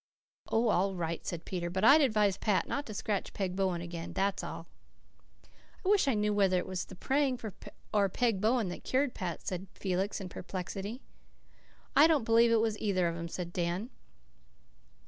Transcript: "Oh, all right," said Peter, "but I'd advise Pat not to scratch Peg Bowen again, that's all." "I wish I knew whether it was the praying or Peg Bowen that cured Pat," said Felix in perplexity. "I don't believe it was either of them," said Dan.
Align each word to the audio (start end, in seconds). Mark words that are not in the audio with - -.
"Oh, 0.47 0.69
all 0.69 0.95
right," 0.95 1.23
said 1.27 1.45
Peter, 1.45 1.69
"but 1.69 1.83
I'd 1.83 2.01
advise 2.01 2.35
Pat 2.35 2.67
not 2.67 2.87
to 2.87 2.93
scratch 2.95 3.33
Peg 3.33 3.55
Bowen 3.55 3.81
again, 3.81 4.13
that's 4.13 4.43
all." 4.43 4.65
"I 5.85 5.89
wish 5.89 6.07
I 6.07 6.15
knew 6.15 6.33
whether 6.33 6.57
it 6.57 6.65
was 6.65 6.85
the 6.85 6.95
praying 6.95 7.39
or 7.93 8.09
Peg 8.09 8.41
Bowen 8.41 8.69
that 8.69 8.83
cured 8.83 9.13
Pat," 9.13 9.45
said 9.45 9.67
Felix 9.75 10.19
in 10.19 10.27
perplexity. 10.27 11.03
"I 11.95 12.07
don't 12.07 12.25
believe 12.25 12.49
it 12.49 12.55
was 12.55 12.79
either 12.79 13.07
of 13.07 13.13
them," 13.13 13.27
said 13.27 13.53
Dan. 13.53 13.91